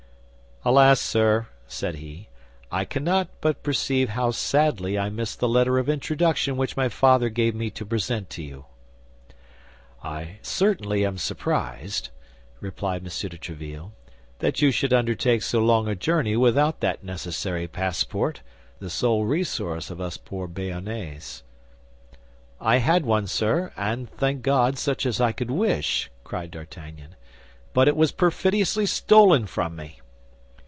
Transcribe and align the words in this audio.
"Alas, 0.63 1.01
sir," 1.01 1.47
said 1.65 1.95
he, 1.95 2.27
"I 2.71 2.85
cannot 2.85 3.29
but 3.41 3.63
perceive 3.63 4.09
how 4.09 4.29
sadly 4.29 4.95
I 4.95 5.09
miss 5.09 5.35
the 5.35 5.49
letter 5.49 5.79
of 5.79 5.89
introduction 5.89 6.55
which 6.55 6.77
my 6.77 6.87
father 6.87 7.29
gave 7.29 7.55
me 7.55 7.71
to 7.71 7.83
present 7.83 8.29
to 8.29 8.43
you." 8.43 8.65
"I 10.03 10.37
certainly 10.43 11.03
am 11.03 11.17
surprised," 11.17 12.09
replied 12.59 13.01
M. 13.01 13.05
de 13.05 13.09
Tréville, 13.39 13.89
"that 14.37 14.61
you 14.61 14.69
should 14.69 14.93
undertake 14.93 15.41
so 15.41 15.57
long 15.59 15.87
a 15.87 15.95
journey 15.95 16.37
without 16.37 16.79
that 16.81 17.03
necessary 17.03 17.67
passport, 17.67 18.41
the 18.77 18.91
sole 18.91 19.25
resource 19.25 19.89
of 19.89 19.99
us 19.99 20.15
poor 20.17 20.47
Béarnese." 20.47 21.41
"I 22.59 22.77
had 22.77 23.03
one, 23.03 23.25
sir, 23.25 23.73
and, 23.75 24.07
thank 24.11 24.43
God, 24.43 24.77
such 24.77 25.07
as 25.07 25.19
I 25.19 25.31
could 25.31 25.49
wish," 25.49 26.11
cried 26.23 26.51
D'Artagnan; 26.51 27.15
"but 27.73 27.87
it 27.87 27.95
was 27.97 28.11
perfidiously 28.11 28.85
stolen 28.85 29.47
from 29.47 29.75
me." 29.75 29.97